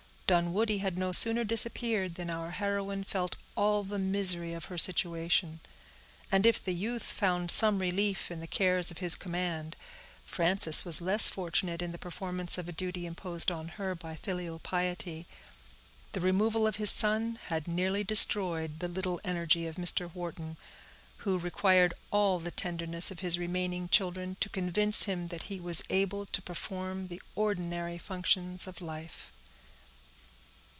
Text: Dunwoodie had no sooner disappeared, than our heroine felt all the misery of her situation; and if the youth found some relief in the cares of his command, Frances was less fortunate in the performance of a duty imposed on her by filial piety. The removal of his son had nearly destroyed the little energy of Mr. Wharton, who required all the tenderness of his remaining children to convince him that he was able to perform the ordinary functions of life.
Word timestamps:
Dunwoodie 0.31 0.77
had 0.77 0.97
no 0.97 1.11
sooner 1.11 1.43
disappeared, 1.43 2.15
than 2.15 2.29
our 2.29 2.51
heroine 2.51 3.03
felt 3.03 3.35
all 3.57 3.83
the 3.83 3.97
misery 3.99 4.53
of 4.53 4.63
her 4.71 4.77
situation; 4.77 5.59
and 6.31 6.45
if 6.45 6.63
the 6.63 6.73
youth 6.73 7.03
found 7.03 7.51
some 7.51 7.79
relief 7.79 8.31
in 8.31 8.39
the 8.39 8.47
cares 8.47 8.91
of 8.91 8.99
his 8.99 9.17
command, 9.17 9.75
Frances 10.23 10.85
was 10.85 11.01
less 11.01 11.27
fortunate 11.27 11.81
in 11.81 11.91
the 11.91 11.97
performance 11.97 12.57
of 12.57 12.69
a 12.69 12.71
duty 12.71 13.05
imposed 13.05 13.51
on 13.51 13.67
her 13.75 13.93
by 13.93 14.15
filial 14.15 14.57
piety. 14.59 15.25
The 16.13 16.21
removal 16.21 16.65
of 16.65 16.77
his 16.77 16.91
son 16.91 17.37
had 17.47 17.67
nearly 17.67 18.05
destroyed 18.05 18.79
the 18.79 18.87
little 18.87 19.19
energy 19.25 19.67
of 19.67 19.75
Mr. 19.75 20.15
Wharton, 20.15 20.55
who 21.27 21.37
required 21.39 21.93
all 22.09 22.39
the 22.39 22.51
tenderness 22.51 23.11
of 23.11 23.19
his 23.19 23.37
remaining 23.37 23.89
children 23.89 24.37
to 24.39 24.47
convince 24.47 25.03
him 25.03 25.27
that 25.27 25.43
he 25.51 25.59
was 25.59 25.83
able 25.89 26.25
to 26.25 26.41
perform 26.41 27.07
the 27.07 27.21
ordinary 27.35 27.97
functions 27.97 28.65
of 28.65 28.79
life. 28.79 29.33